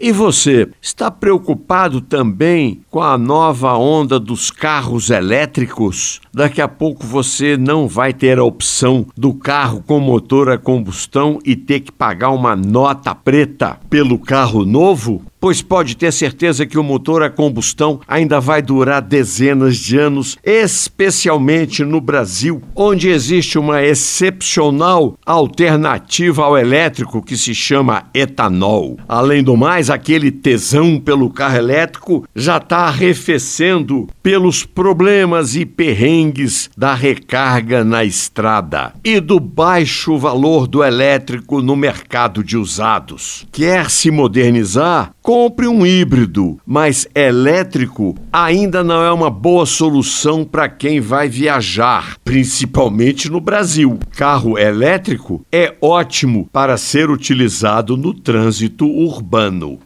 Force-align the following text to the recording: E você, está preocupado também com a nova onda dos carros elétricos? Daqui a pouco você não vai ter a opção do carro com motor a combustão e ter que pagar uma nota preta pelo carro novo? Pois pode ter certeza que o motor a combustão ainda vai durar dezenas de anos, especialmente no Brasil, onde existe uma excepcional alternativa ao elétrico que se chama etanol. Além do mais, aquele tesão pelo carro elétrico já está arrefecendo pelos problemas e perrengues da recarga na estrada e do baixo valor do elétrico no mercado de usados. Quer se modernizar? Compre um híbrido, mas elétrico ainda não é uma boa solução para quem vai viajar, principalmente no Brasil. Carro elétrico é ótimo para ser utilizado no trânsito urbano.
E 0.00 0.12
você, 0.12 0.68
está 0.80 1.10
preocupado 1.10 2.00
também 2.00 2.82
com 2.88 3.02
a 3.02 3.18
nova 3.18 3.76
onda 3.76 4.20
dos 4.20 4.48
carros 4.48 5.10
elétricos? 5.10 6.20
Daqui 6.32 6.62
a 6.62 6.68
pouco 6.68 7.04
você 7.04 7.56
não 7.56 7.88
vai 7.88 8.12
ter 8.12 8.38
a 8.38 8.44
opção 8.44 9.04
do 9.16 9.34
carro 9.34 9.82
com 9.84 9.98
motor 9.98 10.50
a 10.50 10.56
combustão 10.56 11.40
e 11.44 11.56
ter 11.56 11.80
que 11.80 11.90
pagar 11.90 12.30
uma 12.30 12.54
nota 12.54 13.12
preta 13.12 13.76
pelo 13.90 14.20
carro 14.20 14.64
novo? 14.64 15.20
Pois 15.40 15.62
pode 15.62 15.96
ter 15.96 16.12
certeza 16.12 16.66
que 16.66 16.78
o 16.78 16.82
motor 16.82 17.22
a 17.22 17.30
combustão 17.30 18.00
ainda 18.06 18.40
vai 18.40 18.62
durar 18.62 19.02
dezenas 19.02 19.76
de 19.76 19.98
anos, 19.98 20.36
especialmente 20.42 21.84
no 21.84 22.00
Brasil, 22.00 22.62
onde 22.74 23.08
existe 23.08 23.58
uma 23.58 23.82
excepcional 23.82 25.16
alternativa 25.24 26.44
ao 26.44 26.56
elétrico 26.56 27.22
que 27.22 27.36
se 27.36 27.54
chama 27.54 28.04
etanol. 28.14 28.98
Além 29.08 29.42
do 29.42 29.56
mais, 29.56 29.90
aquele 29.90 30.30
tesão 30.30 30.98
pelo 30.98 31.30
carro 31.30 31.56
elétrico 31.56 32.24
já 32.34 32.58
está 32.58 32.78
arrefecendo 32.78 34.08
pelos 34.22 34.64
problemas 34.64 35.54
e 35.54 35.64
perrengues 35.64 36.70
da 36.76 36.94
recarga 36.94 37.84
na 37.84 38.04
estrada 38.04 38.92
e 39.04 39.20
do 39.20 39.38
baixo 39.38 40.18
valor 40.18 40.66
do 40.66 40.82
elétrico 40.82 41.62
no 41.62 41.76
mercado 41.76 42.42
de 42.42 42.56
usados. 42.56 43.46
Quer 43.52 43.90
se 43.90 44.10
modernizar? 44.10 45.12
Compre 45.28 45.68
um 45.68 45.84
híbrido, 45.84 46.58
mas 46.64 47.06
elétrico 47.14 48.14
ainda 48.32 48.82
não 48.82 49.04
é 49.04 49.12
uma 49.12 49.28
boa 49.28 49.66
solução 49.66 50.42
para 50.42 50.70
quem 50.70 51.00
vai 51.00 51.28
viajar, 51.28 52.16
principalmente 52.24 53.30
no 53.30 53.38
Brasil. 53.38 53.98
Carro 54.16 54.58
elétrico 54.58 55.44
é 55.52 55.76
ótimo 55.82 56.48
para 56.50 56.78
ser 56.78 57.10
utilizado 57.10 57.94
no 57.94 58.14
trânsito 58.14 58.86
urbano. 58.86 59.78